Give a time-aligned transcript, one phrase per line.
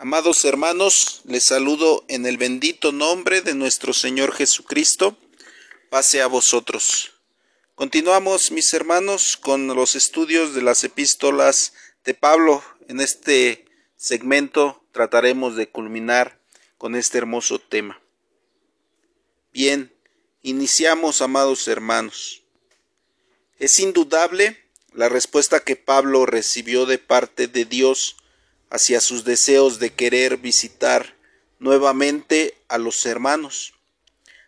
[0.00, 5.18] Amados hermanos, les saludo en el bendito nombre de nuestro Señor Jesucristo.
[5.90, 7.14] Pase a vosotros.
[7.74, 11.72] Continuamos, mis hermanos, con los estudios de las epístolas
[12.04, 12.62] de Pablo.
[12.86, 13.64] En este
[13.96, 16.38] segmento trataremos de culminar
[16.76, 18.00] con este hermoso tema.
[19.52, 19.92] Bien,
[20.42, 22.44] iniciamos, amados hermanos.
[23.58, 24.62] Es indudable
[24.92, 28.14] la respuesta que Pablo recibió de parte de Dios
[28.70, 31.16] hacia sus deseos de querer visitar
[31.58, 33.74] nuevamente a los hermanos,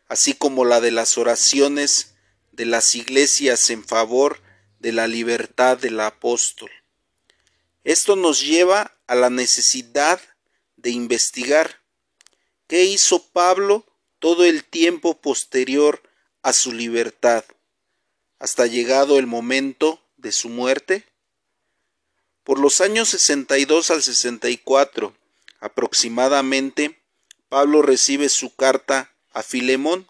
[0.09, 2.15] así como la de las oraciones
[2.53, 4.41] de las iglesias en favor
[4.79, 6.71] de la libertad del apóstol.
[7.85, 10.21] Esto nos lleva a la necesidad
[10.77, 11.81] de investigar
[12.67, 13.87] qué hizo Pablo
[14.19, 16.03] todo el tiempo posterior
[16.43, 17.45] a su libertad,
[18.39, 21.05] hasta llegado el momento de su muerte.
[22.45, 25.15] Por los años 62 al 64
[25.61, 27.03] aproximadamente,
[27.49, 30.09] Pablo recibe su carta a Filemón,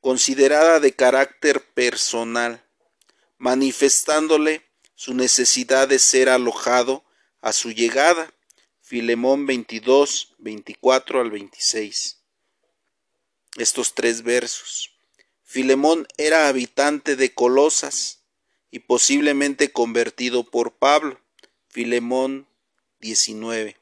[0.00, 2.64] considerada de carácter personal,
[3.38, 7.04] manifestándole su necesidad de ser alojado
[7.40, 8.32] a su llegada.
[8.80, 12.18] Filemón 22, 24 al 26.
[13.56, 14.90] Estos tres versos.
[15.42, 18.21] Filemón era habitante de Colosas
[18.72, 21.20] y posiblemente convertido por Pablo.
[21.68, 22.48] Filemón
[23.00, 23.76] 19.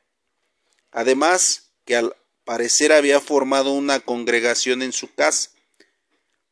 [0.90, 5.50] Además, que al parecer había formado una congregación en su casa.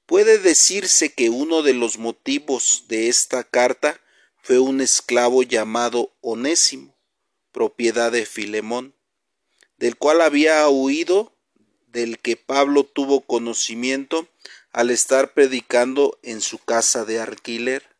[0.07, 4.01] Puede decirse que uno de los motivos de esta carta
[4.41, 6.97] fue un esclavo llamado Onésimo,
[7.51, 8.95] propiedad de Filemón,
[9.79, 11.35] del cual había huido,
[11.89, 14.29] del que Pablo tuvo conocimiento
[14.71, 17.98] al estar predicando en su casa de alquiler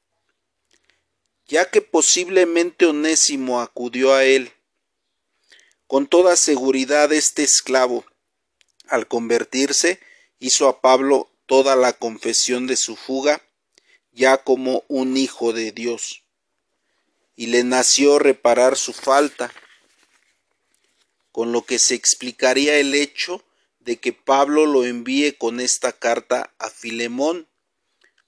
[1.49, 4.53] ya que posiblemente Onésimo acudió a él.
[5.87, 8.05] Con toda seguridad este esclavo,
[8.87, 9.99] al convertirse,
[10.39, 13.43] hizo a Pablo toda la confesión de su fuga,
[14.13, 16.23] ya como un hijo de Dios,
[17.35, 19.51] y le nació reparar su falta,
[21.33, 23.43] con lo que se explicaría el hecho
[23.81, 27.49] de que Pablo lo envíe con esta carta a Filemón,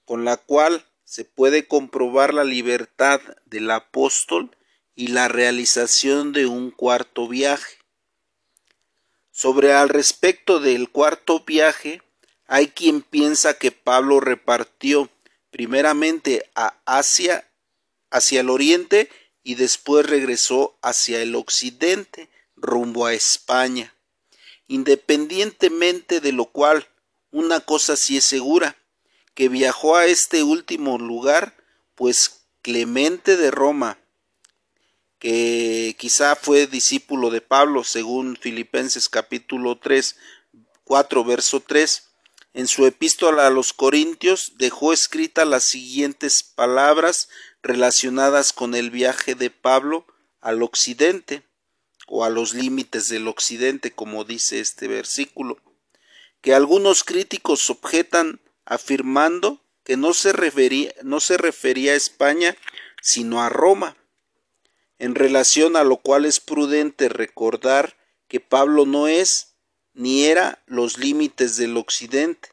[0.05, 4.55] con la cual se puede comprobar la libertad del apóstol
[4.95, 7.79] y la realización de un cuarto viaje.
[9.29, 12.01] Sobre al respecto del cuarto viaje,
[12.47, 15.09] hay quien piensa que Pablo repartió
[15.49, 17.45] primeramente a Asia,
[18.09, 19.09] hacia el oriente,
[19.43, 23.93] y después regresó hacia el occidente, rumbo a España.
[24.69, 26.87] Independientemente de lo cual,
[27.31, 28.80] una cosa sí es segura,
[29.33, 31.55] que viajó a este último lugar,
[31.95, 33.97] pues Clemente de Roma,
[35.19, 40.15] que quizá fue discípulo de Pablo, según Filipenses capítulo 3,
[40.83, 42.11] 4, verso 3,
[42.53, 47.29] en su epístola a los Corintios dejó escritas las siguientes palabras
[47.63, 50.05] relacionadas con el viaje de Pablo
[50.41, 51.43] al occidente
[52.07, 55.59] o a los límites del occidente, como dice este versículo,
[56.41, 62.55] que algunos críticos objetan afirmando que no se refería, no se refería a España,
[63.01, 63.97] sino a Roma,
[64.99, 69.55] en relación a lo cual es prudente recordar que Pablo no es
[69.93, 72.49] ni era los límites del occidente,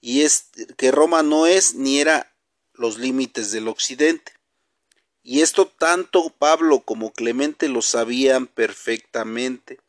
[0.00, 2.32] y es que Roma no es ni era
[2.72, 4.32] los límites del occidente.
[5.22, 9.80] Y esto tanto Pablo como Clemente lo sabían perfectamente,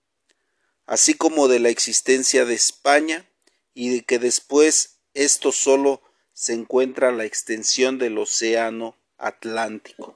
[0.85, 3.25] así como de la existencia de España
[3.73, 6.01] y de que después esto solo
[6.33, 10.15] se encuentra a la extensión del océano Atlántico.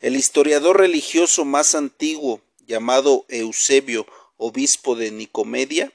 [0.00, 4.06] El historiador religioso más antiguo, llamado Eusebio,
[4.36, 5.92] obispo de Nicomedia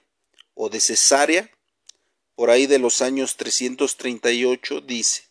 [0.53, 1.51] o de Cesarea,
[2.35, 5.23] por ahí de los años 338, dice,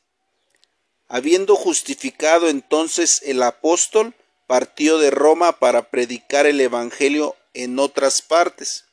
[1.08, 4.14] Habiendo justificado entonces el apóstol,
[4.46, 8.87] partió de Roma para predicar el Evangelio en otras partes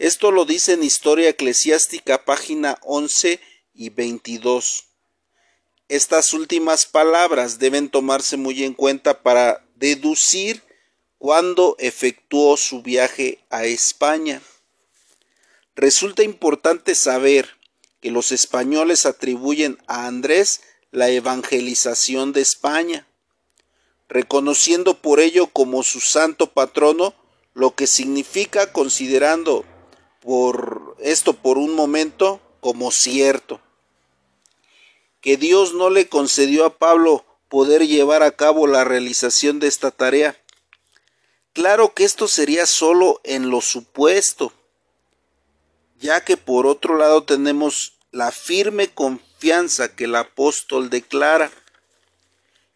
[0.00, 3.38] esto lo dice en Historia Eclesiástica, página 11
[3.74, 4.86] y 22.
[5.90, 10.62] Estas últimas palabras deben tomarse muy en cuenta para deducir
[11.18, 14.40] cuándo efectuó su viaje a España.
[15.76, 17.58] Resulta importante saber
[18.00, 20.62] que los españoles atribuyen a Andrés
[20.92, 23.06] la evangelización de España,
[24.08, 27.14] reconociendo por ello como su santo patrono,
[27.52, 29.66] lo que significa considerando
[30.20, 33.60] por esto por un momento como cierto.
[35.20, 39.90] Que Dios no le concedió a Pablo poder llevar a cabo la realización de esta
[39.90, 40.36] tarea.
[41.52, 44.52] claro que esto sería solo en lo supuesto,
[45.98, 51.50] ya que por otro lado tenemos la firme confianza que el apóstol declara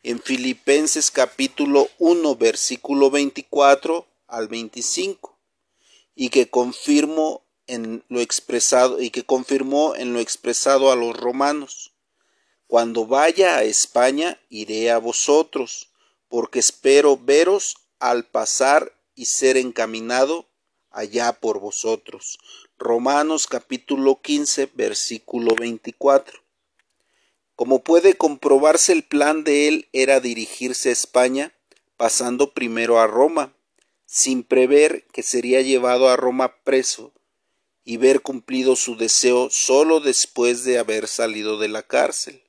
[0.03, 5.34] en Filipenses capítulo 1 versículo 24 al 25
[6.15, 11.95] y que confirmó en lo expresado y que confirmó en lo expresado a los romanos
[12.67, 15.91] cuando vaya a España iré a vosotros
[16.29, 20.49] porque espero veros al pasar y ser encaminado
[20.91, 22.39] allá por vosotros.
[22.77, 26.41] Romanos capítulo 15 versículo 24.
[27.55, 31.55] Como puede comprobarse el plan de él era dirigirse a España,
[31.97, 33.55] pasando primero a Roma,
[34.15, 37.11] sin prever que sería llevado a Roma preso
[37.85, 42.41] y ver cumplido su deseo solo después de haber salido de la cárcel.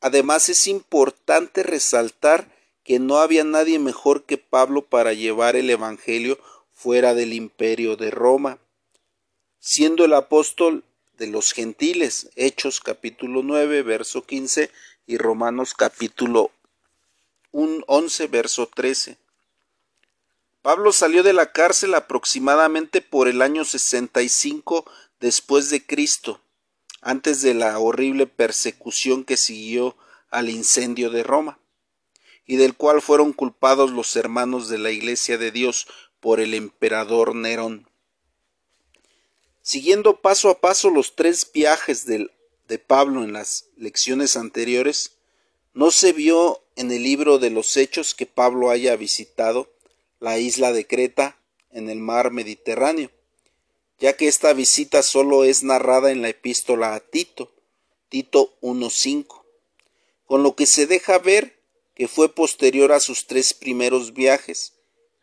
[0.00, 2.50] Además es importante resaltar
[2.82, 6.38] que no había nadie mejor que Pablo para llevar el Evangelio
[6.72, 8.58] fuera del imperio de Roma,
[9.60, 10.82] siendo el apóstol
[11.18, 14.70] de los gentiles, Hechos capítulo 9, verso 15
[15.06, 16.50] y Romanos capítulo
[17.52, 19.18] 11, verso 13.
[20.64, 24.90] Pablo salió de la cárcel aproximadamente por el año 65
[25.20, 26.40] después de Cristo,
[27.02, 29.94] antes de la horrible persecución que siguió
[30.30, 31.58] al incendio de Roma,
[32.46, 35.86] y del cual fueron culpados los hermanos de la Iglesia de Dios
[36.18, 37.86] por el emperador Nerón.
[39.60, 45.18] Siguiendo paso a paso los tres viajes de Pablo en las lecciones anteriores,
[45.74, 49.73] no se vio en el libro de los Hechos que Pablo haya visitado
[50.24, 51.38] la isla de Creta
[51.70, 53.10] en el mar Mediterráneo,
[53.98, 57.52] ya que esta visita solo es narrada en la epístola a Tito,
[58.08, 59.44] Tito 1.5
[60.24, 61.60] con lo que se deja ver
[61.94, 64.72] que fue posterior a sus tres primeros viajes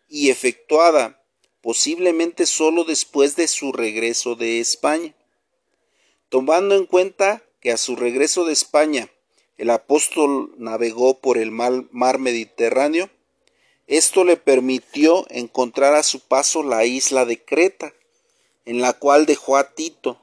[0.08, 1.22] y efectuada
[1.62, 5.16] posiblemente solo después de su regreso de España.
[6.30, 9.10] Tomando en cuenta que a su regreso de España
[9.58, 13.10] el apóstol navegó por el mar Mediterráneo,
[13.92, 17.94] esto le permitió encontrar a su paso la isla de Creta,
[18.64, 20.22] en la cual dejó a Tito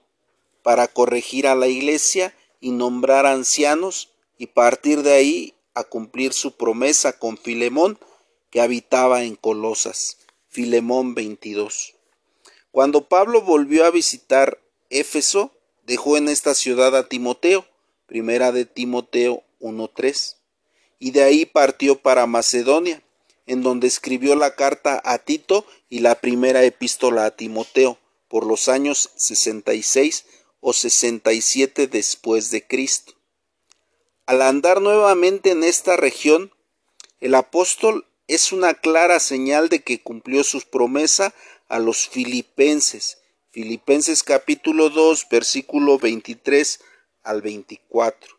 [0.62, 6.56] para corregir a la iglesia y nombrar ancianos y partir de ahí a cumplir su
[6.56, 7.98] promesa con Filemón
[8.48, 10.16] que habitaba en Colosas.
[10.48, 11.94] Filemón 22.
[12.70, 15.52] Cuando Pablo volvió a visitar Éfeso,
[15.84, 17.66] dejó en esta ciudad a Timoteo,
[18.06, 20.36] primera de Timoteo 1.3,
[20.98, 23.02] y de ahí partió para Macedonia,
[23.48, 27.98] en donde escribió la carta a Tito y la primera epístola a Timoteo,
[28.28, 30.26] por los años 66
[30.60, 33.14] o 67 después de Cristo.
[34.26, 36.52] Al andar nuevamente en esta región,
[37.20, 41.34] el apóstol es una clara señal de que cumplió su promesa
[41.68, 43.18] a los filipenses.
[43.50, 46.80] Filipenses capítulo 2, versículo 23
[47.22, 48.38] al 24.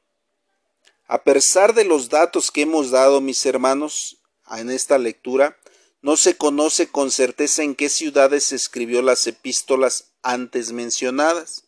[1.08, 4.19] A pesar de los datos que hemos dado, mis hermanos,
[4.58, 5.58] en esta lectura,
[6.02, 11.66] no se conoce con certeza en qué ciudades se escribió las epístolas antes mencionadas,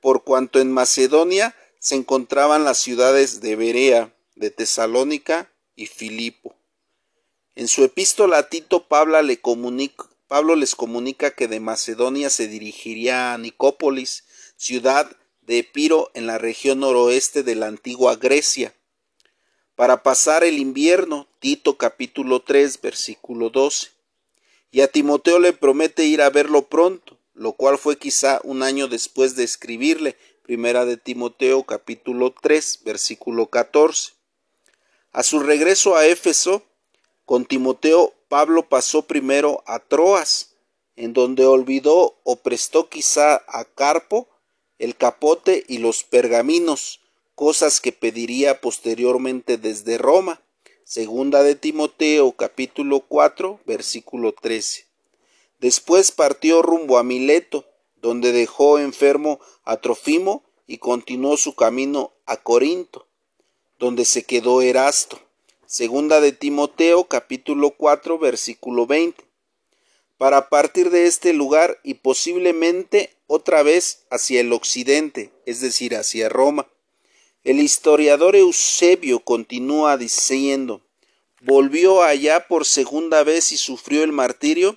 [0.00, 6.56] por cuanto en Macedonia se encontraban las ciudades de Berea, de Tesalónica y Filipo.
[7.54, 9.18] En su epístola a Tito, Pablo,
[10.28, 14.24] Pablo les comunica que de Macedonia se dirigiría a Nicópolis,
[14.56, 15.10] ciudad
[15.42, 18.74] de Epiro en la región noroeste de la antigua Grecia,
[19.78, 23.90] para pasar el invierno, Tito capítulo 3, versículo 12.
[24.72, 28.88] Y a Timoteo le promete ir a verlo pronto, lo cual fue quizá un año
[28.88, 34.14] después de escribirle, Primera de Timoteo capítulo 3 versículo 14.
[35.12, 36.64] A su regreso a Éfeso,
[37.24, 40.56] con Timoteo, Pablo pasó primero a Troas,
[40.96, 44.28] en donde olvidó o prestó quizá a Carpo
[44.80, 46.98] el capote y los pergaminos,
[47.38, 50.42] cosas que pediría posteriormente desde Roma.
[50.82, 54.86] Segunda de Timoteo capítulo 4 versículo 13.
[55.60, 57.64] Después partió rumbo a Mileto,
[58.02, 63.06] donde dejó enfermo a Trofimo y continuó su camino a Corinto,
[63.78, 65.20] donde se quedó Erasto.
[65.64, 69.24] Segunda de Timoteo capítulo 4 versículo 20.
[70.16, 76.28] Para partir de este lugar y posiblemente otra vez hacia el occidente, es decir, hacia
[76.28, 76.66] Roma.
[77.48, 80.82] El historiador Eusebio continúa diciendo,
[81.40, 84.76] volvió allá por segunda vez y sufrió el martirio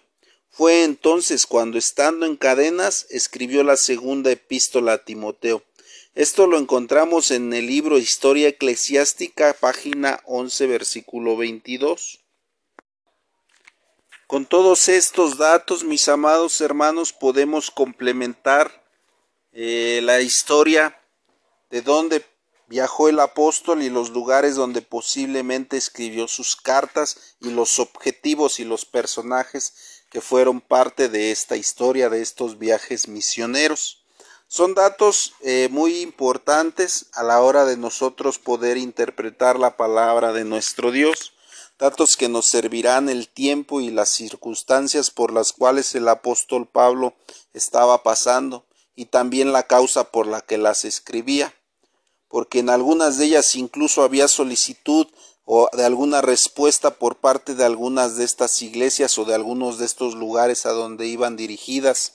[0.49, 5.65] fue entonces cuando, estando en cadenas, escribió la segunda epístola a Timoteo.
[6.15, 12.21] Esto lo encontramos en el libro Historia Eclesiástica, página 11, versículo 22.
[14.27, 18.85] Con todos estos datos, mis amados hermanos, podemos complementar
[19.51, 20.97] eh, la historia
[21.69, 22.30] de dónde
[22.71, 28.63] viajó el apóstol y los lugares donde posiblemente escribió sus cartas y los objetivos y
[28.63, 34.05] los personajes que fueron parte de esta historia, de estos viajes misioneros.
[34.47, 40.45] Son datos eh, muy importantes a la hora de nosotros poder interpretar la palabra de
[40.45, 41.33] nuestro Dios
[41.77, 47.15] datos que nos servirán el tiempo y las circunstancias por las cuales el apóstol Pablo
[47.53, 51.55] estaba pasando y también la causa por la que las escribía,
[52.31, 55.07] porque en algunas de ellas incluso había solicitud
[55.45, 59.85] o de alguna respuesta por parte de algunas de estas iglesias o de algunos de
[59.85, 62.13] estos lugares a donde iban dirigidas.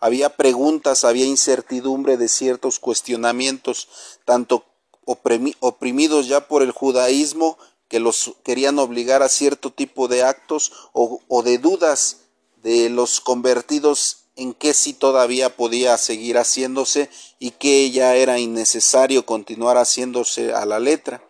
[0.00, 3.88] Había preguntas, había incertidumbre de ciertos cuestionamientos,
[4.26, 4.64] tanto
[5.06, 7.56] oprimidos ya por el judaísmo
[7.88, 12.18] que los querían obligar a cierto tipo de actos o, de dudas
[12.62, 19.26] de los convertidos en que sí todavía podía seguir haciéndose y que ya era innecesario
[19.26, 21.22] continuar haciéndose a la letra.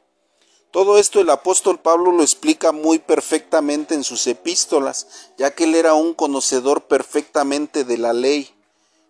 [0.70, 5.06] Todo esto el apóstol Pablo lo explica muy perfectamente en sus epístolas,
[5.38, 8.50] ya que él era un conocedor perfectamente de la ley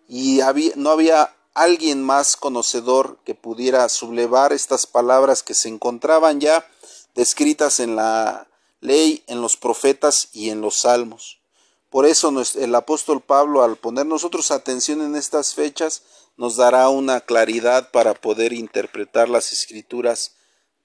[0.07, 0.41] y
[0.75, 6.67] no había alguien más conocedor que pudiera sublevar estas palabras que se encontraban ya
[7.15, 8.47] descritas en la
[8.81, 11.39] ley, en los profetas y en los salmos.
[11.95, 16.03] Por eso el apóstol Pablo, al poner nosotros atención en estas fechas,
[16.35, 20.35] nos dará una claridad para poder interpretar las escrituras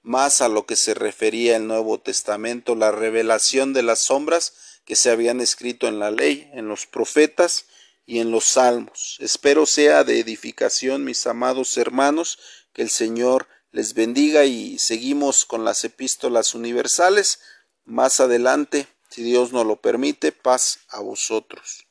[0.03, 4.53] más a lo que se refería el Nuevo Testamento, la revelación de las sombras
[4.85, 7.65] que se habían escrito en la ley, en los profetas
[8.05, 9.17] y en los salmos.
[9.19, 12.39] Espero sea de edificación, mis amados hermanos,
[12.71, 17.41] que el Señor les bendiga y seguimos con las epístolas universales.
[17.83, 21.85] Más adelante, si Dios nos lo permite, paz a vosotros.